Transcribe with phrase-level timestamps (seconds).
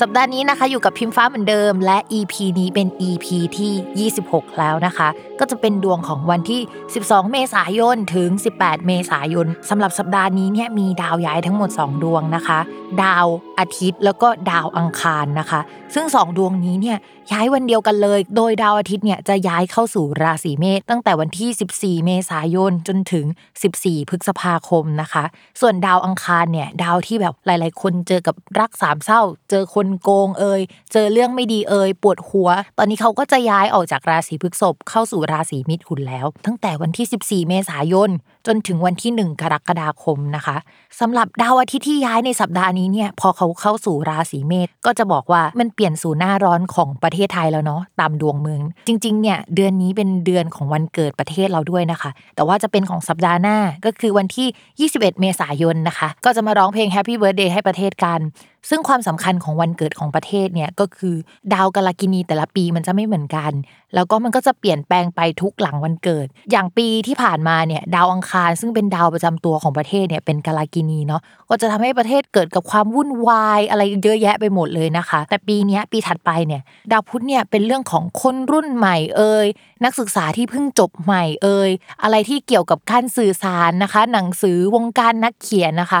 [0.00, 3.26] สัปดาห์นี้นะคะอยู่กับพิมฟ้าเหมือนเดิม และ EP นี้เป็น EP
[3.58, 6.60] ที่ 26 แล้วนะคะ ก็จะเป็นดวงของวันที่
[6.96, 12.58] 12 เมษายนถึง 18 เมษายนสำหรับสัปดาห์นี้เนี่ยมีดาวย้ายทั้งหมด 2 ดวงนะคะ
[13.02, 13.26] ดาว
[13.58, 15.60] อาทิตย์แล้วก็ดาวอังคารนะคะ
[15.94, 16.98] ซึ่ง 2 ดวงนี้เนี่ย
[17.32, 23.26] ย้ายวันเดียวกันเลย โดยดาวอาทิตย์เนี่ยจะย้ายเข้าสู่ราศีเมษตั้งแต่วันที่ 14 เมษายนจนถึง
[23.68, 25.24] 14 พฤษภาคมนะคะ
[25.60, 29.20] ส่วนดาวอังคารเนี่ยดาวที่แบบหลาย ๆ คนเจอกับรักสามเศร้า
[29.50, 30.60] เจอคนโกงเอ่ย
[30.92, 38.10] เจอเรื่องไม่ดีเอ่ยปวดหัว ตอนนี้เขาก็จะย้ายออกจากราศีพฤษภเข้าสู่ราศีมิถุนแล้ว ตั้งแต่วันที่ 14 เมษายน
[38.46, 40.56] จนถึงวันที่ 1 กรกฎาคมนะคะ
[41.00, 58.20] สำหรับดาวอาทิตย์ที่ย้ายในสัปดาห์นี้เนี่ยพอเขาเข้าสู่ราศีเมษก็จะบอกว่ามันเปลี่ยนสู่หน้าร้อนของประเทศไทยแล้วเนาะตามดวงเมือง จริงๆเนี่ยเดือนนี้เป็นเดือนของวันเกิดประเทศเราด้วยนะคะ แต่ว่าจะเป็นของสัปดาห์หน้าก็คือวันที่ 21 เมษายนนะคะ ก็จะมาร้องเพลง Happy Birthday ให้ประเทศกัน
[58.68, 61.14] ซึ่งความสำคัญของวันเกิดของประเทศเนี่ยก็คือ
[61.54, 63.52] ดาวกาลกินีแต่ละปีมันจะไม่เหมือนกัน
[63.94, 79.46] แล้วก็มันก็จะเปลี่ยนแปลงไปทุกหลังวันเกิด อย่างปีที่ผ่านมาเนี่ยดาวอังคาร ซึ่งเป็นดาวประจำตัวของประเทศเนี่ยเป็นกาลกินีเนาะก็จะทำให้ประเทศเกิดกับความวุ่นวายอะไรเยอะแยะไปหมดเลยนะคะ แต่ปีนี้ปีถัดไปเนี่ยดาวพุธเนี่ยเป็นเรื่องของคนรุ่นใหม่เอ่ย
[79.84, 81.70] นักศึกษาที่เพิ่งจบใหม่เอ่ย
[82.02, 86.00] อะไรที่เกี่ยวกับการสื่อสารนะคะ หนังสือวงการนักเขียนนะคะ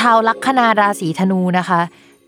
[0.00, 1.80] ชาวลัคนาราศีธนูนะคะ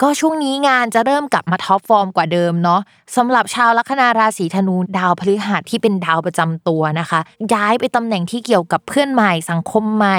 [0.02, 2.80] ก็ช่วงนี้งานจะเริ่มกลับมา top form กว่าเดิมเนาะ
[3.16, 7.20] สำหรับชาวลัคนาราศีธนูดาวพฤหัสที่เป็นดาวประจำตัวนะคะ
[7.54, 10.18] ย้ายไปตำแหน่งที่เกี่ยวกับเพื่อนใหม่สังคมใหม่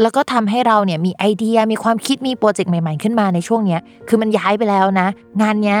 [0.00, 5.08] แล้วก็ทำให้เราเนี่ยมีไอเดียมีความคิดมีโปรเจกต์ใหม่ ๆขึ้นมาในช่วงเนี้ยคือมันย้ายไปแล้วนะ
[5.42, 5.80] งานเนี้ย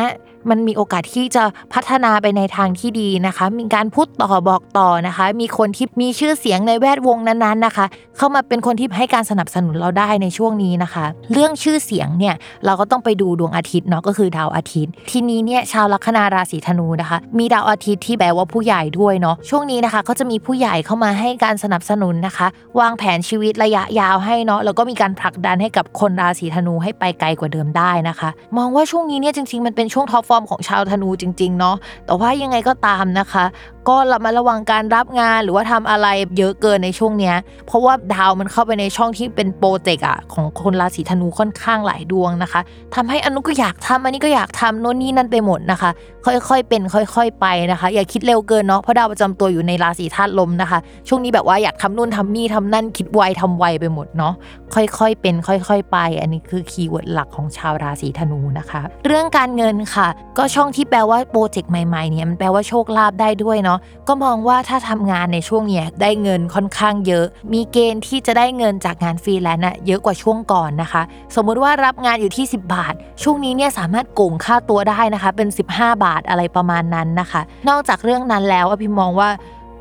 [0.50, 1.44] มันมีโอกาสที่จะ
[1.74, 7.86] พัฒนาไปในทางที่ดีนะคะ มีการพูดต่อบอกต่อนะคะ มีคนที่มีชื่อเสียงในแวดวงนั้นๆนะคะ
[8.16, 22.46] เข้ามาเป็นคนที่ให้การสนับสนุนเราได้ในช่วงนี้นะคะ เรื่องชื่อเสียงเนี่ยเราก็ต้องไปดูดวงอาทิตย์เนาะก็คือดาวอาทิตย์ ทีนี้เนี่ยชาวลัคนาราศีธนูนะคะ มีดาวอาทิตย์ที่แปลว่าผู้ใหญ่ด้วยเนาะช่วงนี้นะคะก็จะมีผู้ใหญ่เข้ามาให้การสนับสนุนนะคะ
[22.80, 31.76] วางแผนชีวิตระยะยาวให้เนาะแล้วก็มีการผลักดันให้กับคนราศีธนูให้ไปไกลกว่าเดิมได้นะคะ มองว่าช่วงนี้เนี่ยจริงๆมันเป็นช่วง top form ของชาวธนูจริงๆเนาะ
[32.06, 33.44] แต่ว่ายังไงก็ตามนะคะ
[33.88, 42.60] ก็ระมัดระวังการรับงานหรือว่าทำอะไรเยอะเกินในช่วงเนี้ย เพราะว่าดาวมันเข้าไปในช่องที่เป็นโปรเจกต์อะของคนราศีธนูค่อนข้างหลายดวงนะคะ
[42.94, 45.90] ทำให้อันนู้นก็อยากทำอันนี้ก็อยากทำโน่นนี่นั่นไปหมดนะคะ
[46.26, 50.78] ค่อยๆ เป็นค่อย ๆ ไปนะคะ อย่าคิดเร็วเกินเนาะเพราะดาวประจำตัวอยู่ในราศีธาตุลมนะคะ
[51.08, 54.34] ช่วงนี้แบบว่าอยากทำนู่นทำนี่ทำนั่นคิดไวทำไวไปหมดเนาะ
[54.74, 60.08] ค่อยๆ เป็นค่อย ๆ ไป อันนี้คือ keyword หลักของชาวราศีธนูนะคะ เรื่องการเงินค่ะ
[60.38, 63.71] ก็ช่องที่แปลว่าโปรเจกต์ใหม่ๆเนี่ยมันแปลว่าโชคลาภได้ด้วยเนาะ
[64.08, 71.02] ก็มองว่าถ้าทำงานในช่วงเนี้ยได้เงินค่อนข้างเยอะ มีเกณฑ์ที่จะได้เงินจากงานฟรีแลนซ์อะเยอะกว่าช่วงก่อนนะคะ
[71.36, 79.30] สมมุติว่ารับงานอยู่ที่ 10 บาท ช่วงนี้เนี่ยสามารถโก่งค่าตัวได้นะคะ เป็น 15 บาทอะไรประมาณนั้นนะคะ นอกจากเรื่องนั้นแล้วอะพิมพ์มองว่า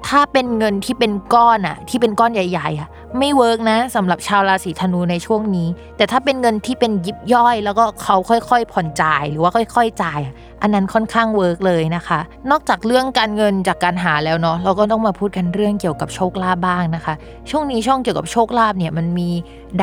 [0.09, 5.67] ถ้าเป็นเงินที่เป็นก้อนอะที่เป็นก้อนใหญ่ๆอะไม่ work นะสำหรับชาวราศีธนูในช่วงนี้
[5.97, 10.19] แต่ถ้าเป็นเงินที่เป็นยิบย่อย แล้วก็เขาค่อยๆ ผ่อนจ่ายหรือว่าค่อย ๆ จ่าย
[10.61, 12.19] อันนั้นค่อนข้าง work เลยนะคะ
[12.51, 17.13] นอกจากเรื่องการเงินจากการหาแล้วเนาะเราก็ต้องมาพูดกันเรื่องเกี่ยวกับโชคลาภบ้างนะคะ
[17.49, 19.29] ช่วงนี้ช่องเกี่ยวกับโชคลาภเนี่ยมันมี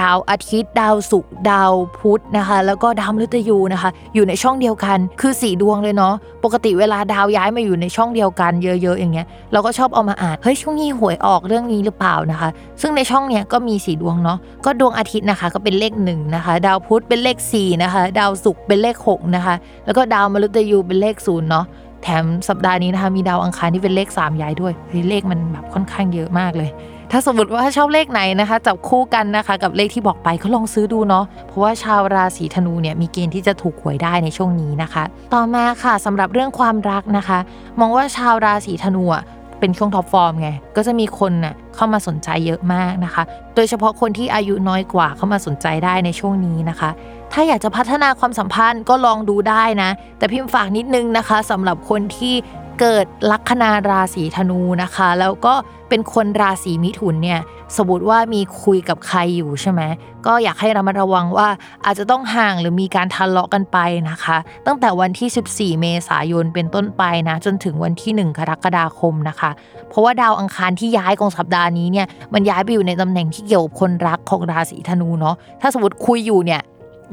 [0.00, 6.14] ดาวอาทิตย์ ดาวศุกร์ดาวพุธนะคะ แล้วก็ดาวมฤตยูนะคะ อยู่ในช่องเดียวกันคือสี่ดวงเลยเนาะ
[6.44, 12.48] ปกติเวลาดาวย้ายมาอยู่ในช่องเดียวกันเยอะๆอย่างเงี้ยเราก็ชอบเอามาอ่านเฮ้ยช่วงนี้หวยออกเรื่องนี้หรือเปล่านะคะ
[12.80, 19.54] ซึ่งในช่องเนี้ยก็มีสีดวงเนาะก็ดวงอาทิตย์นะคะ ก็เป็นเลขหนึ่งนะคะ ดาวพุธเป็นเลข4นะคะ ดาวศุกร์เป็นเลข6นะคะ
[19.86, 21.64] แล้วก็ดาวมฤตยูยูเป็นเลขศูนย์เนาะ
[22.02, 26.70] แถมสัปดาห์นี้นะคะมีดาวอังคารที่เป็นเลข 3 ย้ายด้วยเฮ้ยเลขมันแบบค่อนข้างเยอะมากเลย
[27.12, 35.04] ถ้าสมมติว่าชอบเลขไหนนะคะ จับคู่กันนะคะ กับเลขที่บอกไปก็ลองซื้อดูเนาะเพราะว่าชาวราศีธนูเนี่ยมีเกณฑ์ที่จะถูกหวยได้ในช่วงนี้นะคะ
[35.34, 37.38] ต่อมาค่ะสำหรับเรื่องความรักนะคะ
[37.80, 39.24] มองว่าชาวราศีธนูอะ
[39.60, 43.22] เป็นช่วง top form ไง ก็จะมีคนน่ะเข้ามาสนใจเยอะมากนะคะ
[43.54, 46.90] โดยเฉพาะคนที่อายุน้อยกว่าเข้ามาสนใจได้ในช่วงนี้นะคะ
[47.32, 52.34] ถ้าอยากจะพัฒนาความสัมพันธ์ก็ลองดูได้นะ แต่พิมพ์ฝากนิดนึงนะคะสำหรับคนที่
[52.80, 55.54] เกิดลัคนาราศีธนูนะคะ แล้วก็
[55.88, 57.40] เป็นคนราศีมิถุนเนี่ย
[57.76, 59.82] สมมติว่ามีคุยกับใครอยู่ใช่ไหม
[60.26, 61.48] ก็อยากให้ระมัดระวังว่า
[61.84, 63.78] อาจจะต้องห่างหรือมีการทะเลาะกันไป
[64.10, 64.36] นะคะ
[64.66, 69.50] ตั้งแต่วันที่ 14 เมษายนเป็นต้นไปนะ จนถึงวันที่ 1 กรกฎาคมนะคะ
[69.88, 76.60] เพราะว่าดาวอังคารที่ย้ายของสัปดาห์นี้เนี่ยมันย้ายไปอยู่ในตำแหน่งที่เกี่ยวกับคนรักของราศีธนูเนาะถ้าสมมติคุยอยู่เนี่ย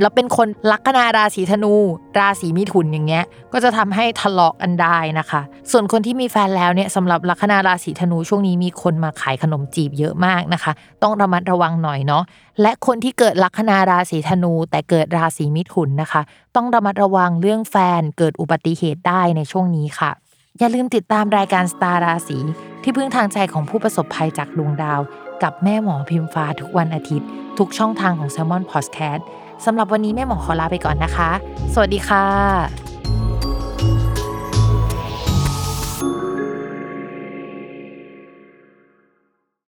[0.01, 1.73] แล้วเป็นคนลัคนาราศีธนู
[2.19, 10.71] ราศีมิถุนอย่างเงี้ย ก็จะทำให้ทะเลาะกันได้นะคะ ส่วนคนที่มีแฟนแล้วเนี่ยสำหรับลัคนาราศีธนูช่วงนี้มีคนมาขายขนมจีบเยอะมากนะคะ
[11.03, 12.23] ต้องระมัดระวังหน่อยเนาะ
[12.61, 16.21] และคนที่เกิดลัคนาราศีธนู แต่เกิดราศีมิถุนนะคะ
[16.55, 20.11] ต้องระมัดระวังเรื่องแฟนเกิดอุบัติเหตุได้ในช่วงนี้ค่ะ
[20.59, 22.37] อย่าลืมติดตามรายการสตาร์ราศี
[22.83, 25.01] ที่พึ่งทางใจของผู้ประสบภัยจากดวงดาว
[25.43, 27.27] กับแม่หมอพิมฟ้าทุกวันอาทิตย์
[27.57, 29.21] ทุกช่องทางของ s ซ l m o n Podcast
[29.65, 31.31] สำหรับวันนี้แม่หมอขอลาไปก่อนนะคะ
[31.73, 32.84] สวัสดีค่ะ